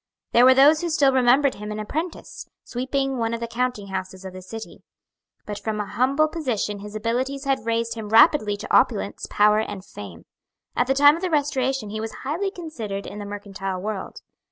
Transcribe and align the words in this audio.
There 0.31 0.45
were 0.45 0.55
those 0.55 0.81
who 0.81 0.89
still 0.89 1.13
remembered 1.13 1.53
him 1.53 1.71
an 1.71 1.79
apprentice, 1.79 2.49
sweeping 2.63 3.19
one 3.19 3.35
of 3.35 3.39
the 3.39 3.45
counting 3.47 3.89
houses 3.89 4.25
of 4.25 4.33
the 4.33 4.41
City. 4.41 4.81
But 5.45 5.59
from 5.59 5.79
a 5.79 5.85
humble 5.85 6.27
position 6.27 6.79
his 6.79 6.95
abilities 6.95 7.43
had 7.45 7.67
raised 7.67 7.93
him 7.93 8.09
rapidly 8.09 8.57
to 8.57 8.75
opulence, 8.75 9.27
power 9.29 9.59
and 9.59 9.85
fame. 9.85 10.25
At 10.75 10.87
the 10.87 10.95
time 10.95 11.15
of 11.17 11.21
the 11.21 11.29
Restoration 11.29 11.91
he 11.91 12.01
was 12.01 12.23
highly 12.23 12.49
considered 12.49 13.05
in 13.05 13.19
the 13.19 13.25
mercantile 13.25 13.79
world. 13.79 14.21